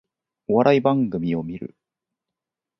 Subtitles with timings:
[0.47, 1.75] お笑い番組を観る